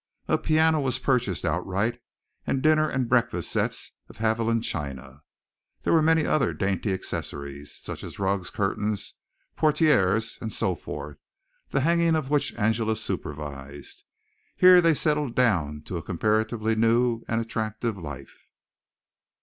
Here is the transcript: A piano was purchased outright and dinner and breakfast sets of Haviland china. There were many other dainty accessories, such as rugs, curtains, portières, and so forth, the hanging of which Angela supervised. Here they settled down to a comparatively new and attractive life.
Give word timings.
A 0.27 0.39
piano 0.39 0.79
was 0.79 0.97
purchased 0.97 1.45
outright 1.45 2.01
and 2.47 2.63
dinner 2.63 2.89
and 2.89 3.07
breakfast 3.07 3.51
sets 3.51 3.91
of 4.09 4.17
Haviland 4.17 4.63
china. 4.63 5.21
There 5.83 5.93
were 5.93 6.01
many 6.01 6.25
other 6.25 6.55
dainty 6.55 6.91
accessories, 6.91 7.75
such 7.77 8.03
as 8.03 8.17
rugs, 8.17 8.49
curtains, 8.49 9.13
portières, 9.55 10.41
and 10.41 10.51
so 10.51 10.73
forth, 10.73 11.19
the 11.69 11.81
hanging 11.81 12.15
of 12.15 12.31
which 12.31 12.51
Angela 12.55 12.95
supervised. 12.95 14.03
Here 14.55 14.81
they 14.81 14.95
settled 14.95 15.35
down 15.35 15.83
to 15.83 15.97
a 15.97 16.01
comparatively 16.01 16.73
new 16.73 17.21
and 17.27 17.39
attractive 17.39 17.95
life. 17.95 18.47